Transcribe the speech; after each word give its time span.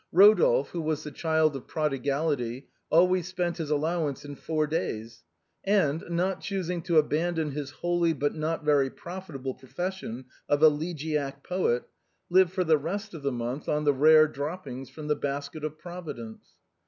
Rodolphe, 0.11 0.71
who 0.71 0.81
was 0.81 1.03
the 1.03 1.11
child 1.11 1.55
of 1.55 1.67
prodigality, 1.67 2.67
always 2.89 3.27
spent 3.27 3.57
his 3.57 3.69
allowance 3.69 4.25
in 4.25 4.33
four 4.33 4.65
days; 4.65 5.23
and, 5.63 6.03
not 6.09 6.41
choosing 6.41 6.81
to 6.81 6.97
abandon 6.97 7.51
his 7.51 7.69
holy 7.69 8.11
but 8.13 8.33
not 8.33 8.63
very 8.65 8.89
profitable 8.89 9.53
profession 9.53 10.25
of 10.49 10.63
elegiac 10.63 11.43
poet, 11.43 11.83
lived 12.31 12.51
for 12.51 12.63
the 12.63 12.79
rest 12.79 13.13
of 13.13 13.21
the 13.21 13.31
month 13.31 13.69
on 13.69 13.83
the 13.83 13.93
rare 13.93 14.27
droppings 14.27 14.89
from 14.89 15.07
the 15.07 15.15
basket 15.15 15.63
of 15.63 15.77
Providence. 15.77 16.55